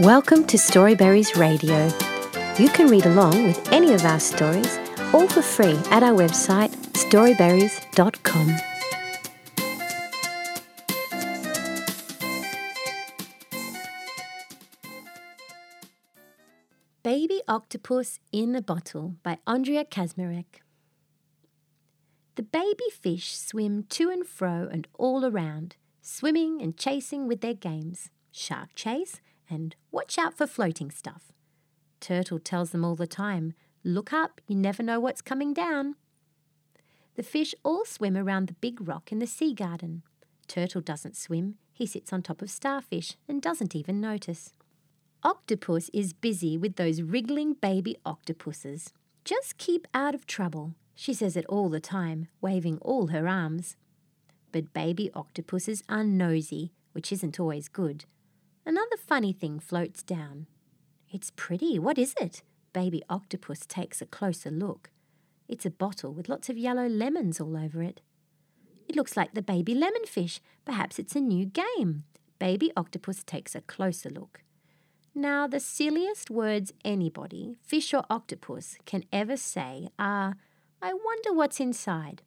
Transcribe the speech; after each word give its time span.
Welcome 0.00 0.46
to 0.46 0.56
Storyberries 0.56 1.36
Radio. 1.36 1.84
You 2.58 2.70
can 2.70 2.86
read 2.86 3.04
along 3.04 3.44
with 3.44 3.70
any 3.70 3.92
of 3.92 4.02
our 4.06 4.18
stories, 4.18 4.78
all 5.12 5.28
for 5.28 5.42
free 5.42 5.78
at 5.90 6.02
our 6.02 6.14
website 6.14 6.70
storyberries.com. 6.94 8.56
Baby 17.02 17.42
Octopus 17.46 18.20
in 18.32 18.56
a 18.56 18.62
Bottle 18.62 19.16
by 19.22 19.36
Andrea 19.46 19.84
Kazmarek. 19.84 20.62
The 22.36 22.42
baby 22.42 22.88
fish 22.90 23.36
swim 23.36 23.84
to 23.90 24.08
and 24.08 24.26
fro 24.26 24.66
and 24.72 24.88
all 24.94 25.26
around, 25.26 25.76
swimming 26.00 26.62
and 26.62 26.78
chasing 26.78 27.28
with 27.28 27.42
their 27.42 27.52
games 27.52 28.08
shark 28.32 28.70
chase 28.74 29.20
and 29.50 29.76
watch 29.90 30.18
out 30.18 30.36
for 30.36 30.46
floating 30.46 30.90
stuff. 30.90 31.32
Turtle 32.00 32.38
tells 32.38 32.70
them 32.70 32.84
all 32.84 32.96
the 32.96 33.06
time 33.06 33.54
look 33.82 34.12
up, 34.12 34.40
you 34.46 34.54
never 34.54 34.82
know 34.82 35.00
what's 35.00 35.22
coming 35.22 35.54
down. 35.54 35.96
The 37.14 37.22
fish 37.22 37.54
all 37.62 37.84
swim 37.84 38.16
around 38.16 38.46
the 38.46 38.54
big 38.54 38.86
rock 38.86 39.10
in 39.10 39.18
the 39.18 39.26
sea 39.26 39.54
garden. 39.54 40.02
Turtle 40.46 40.80
doesn't 40.80 41.16
swim, 41.16 41.56
he 41.72 41.86
sits 41.86 42.12
on 42.12 42.22
top 42.22 42.42
of 42.42 42.50
Starfish 42.50 43.16
and 43.26 43.40
doesn't 43.40 43.74
even 43.74 44.00
notice. 44.00 44.52
Octopus 45.22 45.90
is 45.92 46.12
busy 46.12 46.56
with 46.56 46.76
those 46.76 47.02
wriggling 47.02 47.54
baby 47.54 47.96
octopuses. 48.04 48.92
Just 49.24 49.58
keep 49.58 49.86
out 49.92 50.14
of 50.14 50.26
trouble, 50.26 50.74
she 50.94 51.14
says 51.14 51.36
it 51.36 51.46
all 51.46 51.68
the 51.68 51.80
time, 51.80 52.28
waving 52.40 52.78
all 52.78 53.08
her 53.08 53.28
arms. 53.28 53.76
But 54.52 54.72
baby 54.72 55.10
octopuses 55.14 55.82
are 55.88 56.04
nosy, 56.04 56.72
which 56.92 57.12
isn't 57.12 57.38
always 57.38 57.68
good. 57.68 58.04
Another 58.66 58.96
funny 58.96 59.32
thing 59.32 59.58
floats 59.58 60.02
down. 60.02 60.46
It's 61.10 61.32
pretty. 61.34 61.78
What 61.78 61.98
is 61.98 62.14
it? 62.20 62.42
Baby 62.72 63.02
octopus 63.08 63.66
takes 63.66 64.00
a 64.00 64.06
closer 64.06 64.50
look. 64.50 64.90
It's 65.48 65.66
a 65.66 65.70
bottle 65.70 66.12
with 66.12 66.28
lots 66.28 66.48
of 66.48 66.56
yellow 66.56 66.86
lemons 66.86 67.40
all 67.40 67.56
over 67.56 67.82
it. 67.82 68.00
It 68.88 68.96
looks 68.96 69.16
like 69.16 69.34
the 69.34 69.42
baby 69.42 69.74
lemon 69.74 70.04
fish. 70.06 70.40
Perhaps 70.64 70.98
it's 70.98 71.16
a 71.16 71.20
new 71.20 71.46
game. 71.46 72.04
Baby 72.38 72.72
octopus 72.76 73.22
takes 73.24 73.54
a 73.54 73.60
closer 73.60 74.10
look. 74.10 74.42
Now, 75.14 75.48
the 75.48 75.58
silliest 75.58 76.30
words 76.30 76.72
anybody, 76.84 77.56
fish 77.62 77.92
or 77.92 78.04
octopus, 78.08 78.76
can 78.86 79.04
ever 79.12 79.36
say 79.36 79.88
are, 79.98 80.36
I 80.80 80.92
wonder 80.92 81.32
what's 81.32 81.58
inside. 81.58 82.22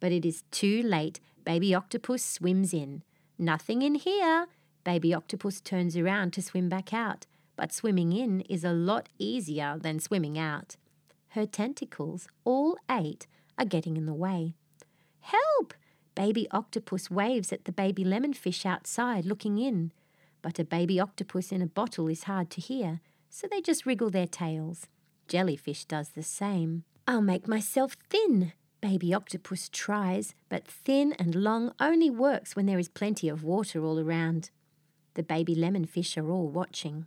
But 0.00 0.12
it 0.12 0.24
is 0.24 0.42
too 0.50 0.82
late. 0.82 1.20
Baby 1.44 1.74
octopus 1.74 2.24
swims 2.24 2.72
in. 2.72 3.02
Nothing 3.38 3.82
in 3.82 3.96
here. 3.96 4.46
Baby 4.86 5.12
octopus 5.12 5.60
turns 5.60 5.96
around 5.96 6.32
to 6.34 6.40
swim 6.40 6.68
back 6.68 6.94
out. 6.94 7.26
But 7.56 7.72
swimming 7.72 8.12
in 8.12 8.42
is 8.42 8.62
a 8.62 8.70
lot 8.70 9.08
easier 9.18 9.76
than 9.80 9.98
swimming 9.98 10.38
out. 10.38 10.76
Her 11.30 11.44
tentacles, 11.44 12.28
all 12.44 12.76
eight, 12.88 13.26
are 13.58 13.64
getting 13.64 13.96
in 13.96 14.06
the 14.06 14.14
way. 14.14 14.54
Help! 15.18 15.74
Baby 16.14 16.46
octopus 16.52 17.10
waves 17.10 17.52
at 17.52 17.64
the 17.64 17.72
baby 17.72 18.04
lemon 18.04 18.32
fish 18.32 18.64
outside 18.64 19.26
looking 19.26 19.58
in. 19.58 19.90
But 20.40 20.60
a 20.60 20.64
baby 20.64 21.00
octopus 21.00 21.50
in 21.50 21.62
a 21.62 21.66
bottle 21.66 22.06
is 22.06 22.22
hard 22.22 22.48
to 22.50 22.60
hear, 22.60 23.00
so 23.28 23.48
they 23.50 23.60
just 23.60 23.86
wriggle 23.86 24.10
their 24.10 24.28
tails. 24.28 24.86
Jellyfish 25.26 25.86
does 25.86 26.10
the 26.10 26.22
same. 26.22 26.84
I'll 27.08 27.22
make 27.22 27.48
myself 27.48 27.96
thin. 28.08 28.52
Baby 28.80 29.12
octopus 29.12 29.68
tries, 29.68 30.36
but 30.48 30.64
thin 30.64 31.12
and 31.18 31.34
long 31.34 31.72
only 31.80 32.08
works 32.08 32.54
when 32.54 32.66
there 32.66 32.78
is 32.78 32.88
plenty 32.88 33.28
of 33.28 33.42
water 33.42 33.84
all 33.84 33.98
around. 33.98 34.50
The 35.16 35.22
baby 35.22 35.54
lemon 35.54 35.86
fish 35.86 36.18
are 36.18 36.30
all 36.30 36.48
watching. 36.48 37.06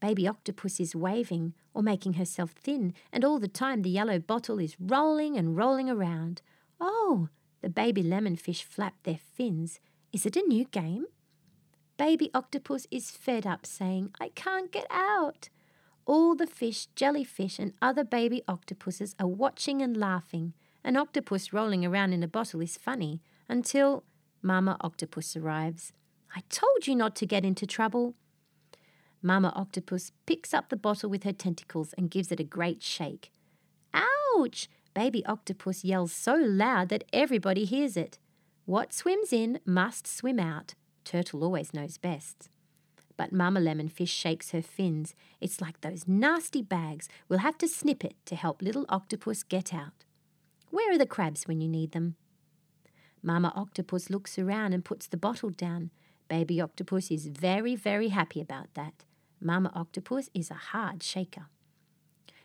Baby 0.00 0.26
octopus 0.26 0.80
is 0.80 0.96
waving 0.96 1.52
or 1.74 1.82
making 1.82 2.14
herself 2.14 2.52
thin, 2.52 2.94
and 3.12 3.22
all 3.22 3.38
the 3.38 3.48
time 3.48 3.82
the 3.82 3.90
yellow 3.90 4.18
bottle 4.18 4.58
is 4.58 4.80
rolling 4.80 5.36
and 5.36 5.58
rolling 5.58 5.90
around. 5.90 6.40
Oh, 6.80 7.28
the 7.60 7.68
baby 7.68 8.02
lemon 8.02 8.36
fish 8.36 8.64
flap 8.64 8.94
their 9.02 9.18
fins. 9.18 9.78
Is 10.10 10.24
it 10.24 10.36
a 10.36 10.48
new 10.48 10.64
game? 10.64 11.04
Baby 11.98 12.30
octopus 12.32 12.86
is 12.90 13.10
fed 13.10 13.46
up, 13.46 13.66
saying, 13.66 14.14
I 14.18 14.30
can't 14.30 14.72
get 14.72 14.86
out. 14.90 15.50
All 16.06 16.34
the 16.34 16.46
fish, 16.46 16.86
jellyfish, 16.96 17.58
and 17.58 17.74
other 17.82 18.04
baby 18.04 18.42
octopuses 18.48 19.14
are 19.20 19.26
watching 19.26 19.82
and 19.82 19.98
laughing. 19.98 20.54
An 20.82 20.96
octopus 20.96 21.52
rolling 21.52 21.84
around 21.84 22.14
in 22.14 22.22
a 22.22 22.28
bottle 22.28 22.62
is 22.62 22.78
funny 22.78 23.20
until 23.50 24.04
Mama 24.40 24.78
Octopus 24.80 25.36
arrives. 25.36 25.92
I 26.34 26.42
told 26.48 26.86
you 26.86 26.94
not 26.94 27.16
to 27.16 27.26
get 27.26 27.44
into 27.44 27.66
trouble. 27.66 28.14
Mama 29.22 29.52
Octopus 29.54 30.12
picks 30.26 30.54
up 30.54 30.68
the 30.68 30.76
bottle 30.76 31.10
with 31.10 31.24
her 31.24 31.32
tentacles 31.32 31.92
and 31.94 32.10
gives 32.10 32.32
it 32.32 32.40
a 32.40 32.44
great 32.44 32.82
shake. 32.82 33.30
Ouch! 33.92 34.68
Baby 34.94 35.24
Octopus 35.26 35.84
yells 35.84 36.12
so 36.12 36.34
loud 36.34 36.88
that 36.88 37.04
everybody 37.12 37.64
hears 37.64 37.96
it. 37.96 38.18
What 38.64 38.92
swims 38.92 39.32
in 39.32 39.60
must 39.64 40.06
swim 40.06 40.38
out. 40.38 40.74
Turtle 41.04 41.44
always 41.44 41.74
knows 41.74 41.98
best. 41.98 42.48
But 43.16 43.32
Mama 43.32 43.60
Lemonfish 43.60 44.08
shakes 44.08 44.52
her 44.52 44.62
fins. 44.62 45.14
It's 45.40 45.60
like 45.60 45.80
those 45.80 46.08
nasty 46.08 46.62
bags. 46.62 47.08
We'll 47.28 47.40
have 47.40 47.58
to 47.58 47.68
snip 47.68 48.04
it 48.04 48.14
to 48.26 48.36
help 48.36 48.62
little 48.62 48.86
octopus 48.88 49.42
get 49.42 49.74
out. 49.74 50.04
Where 50.70 50.92
are 50.92 50.98
the 50.98 51.06
crabs 51.06 51.46
when 51.46 51.60
you 51.60 51.68
need 51.68 51.92
them? 51.92 52.16
Mama 53.22 53.52
Octopus 53.54 54.08
looks 54.08 54.38
around 54.38 54.72
and 54.72 54.84
puts 54.84 55.06
the 55.06 55.16
bottle 55.16 55.50
down. 55.50 55.90
Baby 56.30 56.60
Octopus 56.60 57.10
is 57.10 57.26
very, 57.26 57.74
very 57.74 58.10
happy 58.10 58.40
about 58.40 58.72
that. 58.74 59.04
Mama 59.40 59.72
Octopus 59.74 60.30
is 60.32 60.48
a 60.48 60.54
hard 60.70 61.02
shaker. 61.02 61.46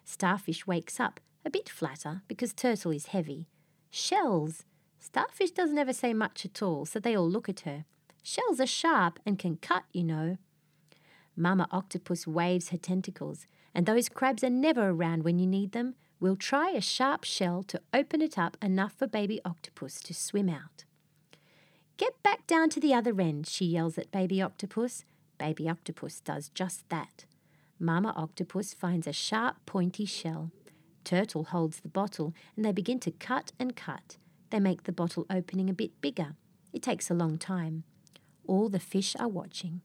Starfish 0.04 0.66
wakes 0.66 1.00
up, 1.00 1.20
a 1.46 1.52
bit 1.52 1.70
flatter 1.70 2.24
because 2.28 2.52
Turtle 2.52 2.90
is 2.90 3.08
heavy. 3.08 3.48
Shells! 3.92 4.66
Starfish 5.00 5.52
doesn't 5.52 5.78
ever 5.78 5.94
say 5.94 6.16
much 6.16 6.46
at 6.46 6.64
all, 6.64 6.88
so 6.88 7.00
they 7.00 7.16
all 7.16 7.30
look 7.30 7.48
at 7.48 7.60
her. 7.60 7.86
Shells 8.24 8.60
are 8.60 8.66
sharp 8.66 9.20
and 9.24 9.38
can 9.38 9.58
cut, 9.58 9.84
you 9.94 10.04
know. 10.04 10.40
Mama 11.36 11.68
Octopus 11.70 12.26
waves 12.26 12.70
her 12.70 12.78
tentacles, 12.78 13.46
and 13.76 13.86
those 13.86 14.10
crabs 14.10 14.44
are 14.44 14.50
never 14.50 14.90
around 14.90 15.24
when 15.24 15.38
you 15.38 15.46
need 15.46 15.74
them. 15.74 15.94
We'll 16.20 16.38
try 16.38 16.72
a 16.72 16.82
sharp 16.82 17.24
shell 17.24 17.62
to 17.68 17.82
open 17.94 18.24
it 18.24 18.36
up 18.36 18.58
enough 18.64 18.94
for 18.98 19.06
Baby 19.06 19.42
Octopus 19.46 20.00
to 20.02 20.14
swim 20.16 20.50
out. 20.50 20.86
Get 21.98 22.22
back 22.24 22.46
down 22.46 22.70
to 22.72 22.80
the 22.80 22.94
other 22.94 23.20
end, 23.22 23.48
she 23.48 23.66
yells 23.66 23.98
at 23.98 24.12
Baby 24.12 24.42
Octopus. 24.42 25.06
Baby 25.38 25.70
Octopus 25.70 26.20
does 26.20 26.50
just 26.50 26.88
that. 26.90 27.26
Mama 27.80 28.14
Octopus 28.18 28.74
finds 28.74 29.08
a 29.08 29.14
sharp, 29.14 29.58
pointy 29.66 30.06
shell. 30.06 30.52
Turtle 31.06 31.46
holds 31.46 31.80
the 31.80 31.88
bottle, 31.88 32.34
and 32.56 32.66
they 32.66 32.74
begin 32.74 33.00
to 33.00 33.12
cut 33.12 33.54
and 33.60 33.76
cut. 33.76 34.18
They 34.50 34.60
make 34.60 34.84
the 34.84 34.92
bottle 34.92 35.26
opening 35.30 35.70
a 35.70 35.74
bit 35.74 36.02
bigger. 36.02 36.36
It 36.74 36.82
takes 36.82 37.10
a 37.10 37.14
long 37.14 37.38
time. 37.38 37.84
All 38.46 38.68
the 38.68 38.80
fish 38.80 39.16
are 39.18 39.30
watching. 39.30 39.82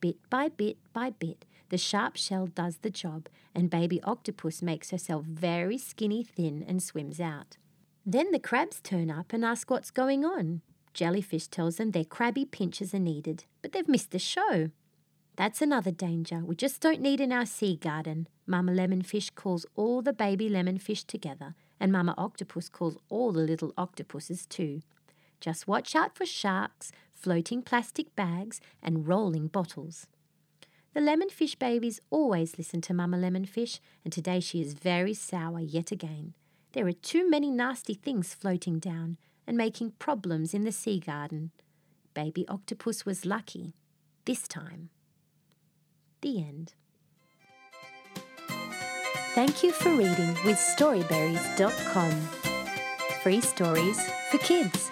Bit 0.00 0.16
by 0.30 0.48
bit 0.48 0.78
by 0.92 1.10
bit, 1.10 1.44
the 1.68 1.78
sharp 1.78 2.16
shell 2.16 2.46
does 2.46 2.78
the 2.78 2.90
job, 2.90 3.28
and 3.54 3.68
baby 3.68 4.00
octopus 4.02 4.62
makes 4.62 4.90
herself 4.90 5.24
very 5.24 5.76
skinny 5.76 6.24
thin 6.24 6.64
and 6.66 6.82
swims 6.82 7.20
out. 7.20 7.56
Then 8.06 8.30
the 8.30 8.38
crabs 8.38 8.80
turn 8.80 9.10
up 9.10 9.32
and 9.32 9.44
ask 9.44 9.70
what's 9.70 9.90
going 9.90 10.24
on. 10.24 10.62
Jellyfish 10.94 11.48
tells 11.48 11.76
them 11.76 11.90
their 11.90 12.04
crabby 12.04 12.44
pinchers 12.44 12.94
are 12.94 12.98
needed, 12.98 13.44
but 13.62 13.72
they've 13.72 13.88
missed 13.88 14.10
the 14.10 14.18
show. 14.18 14.70
That's 15.36 15.62
another 15.62 15.92
danger. 15.92 16.42
We 16.44 16.56
just 16.56 16.80
don't 16.80 17.00
need 17.00 17.20
in 17.20 17.32
our 17.32 17.46
sea 17.46 17.76
garden. 17.76 18.26
Mama 18.46 18.72
Lemonfish 18.72 19.34
calls 19.34 19.66
all 19.76 20.02
the 20.02 20.12
baby 20.12 20.50
lemonfish 20.50 21.06
together, 21.06 21.54
and 21.78 21.92
Mama 21.92 22.14
Octopus 22.18 22.68
calls 22.68 22.96
all 23.08 23.30
the 23.30 23.42
little 23.42 23.72
octopuses 23.78 24.46
too. 24.46 24.80
Just 25.40 25.68
watch 25.68 25.94
out 25.94 26.16
for 26.16 26.26
sharks, 26.26 26.90
floating 27.14 27.62
plastic 27.62 28.16
bags, 28.16 28.60
and 28.82 29.06
rolling 29.06 29.46
bottles. 29.46 30.08
The 30.94 31.00
lemonfish 31.00 31.56
babies 31.56 32.00
always 32.10 32.58
listen 32.58 32.80
to 32.80 32.94
Mama 32.94 33.18
Lemonfish, 33.18 33.78
and 34.02 34.12
today 34.12 34.40
she 34.40 34.60
is 34.60 34.74
very 34.74 35.14
sour 35.14 35.60
yet 35.60 35.92
again. 35.92 36.34
There 36.72 36.86
are 36.88 36.92
too 36.92 37.30
many 37.30 37.50
nasty 37.50 37.94
things 37.94 38.34
floating 38.34 38.80
down 38.80 39.18
and 39.48 39.56
making 39.56 39.92
problems 39.98 40.52
in 40.52 40.64
the 40.64 40.70
sea 40.70 41.00
garden. 41.00 41.50
Baby 42.12 42.46
Octopus 42.48 43.06
was 43.06 43.24
lucky. 43.24 43.74
This 44.26 44.46
time. 44.46 44.90
The 46.20 46.38
end. 46.38 46.74
Thank 49.34 49.62
you 49.62 49.72
for 49.72 49.90
reading 49.90 50.34
with 50.44 50.58
Storyberries.com. 50.58 52.10
Free 53.22 53.40
stories 53.40 54.00
for 54.30 54.38
kids. 54.38 54.90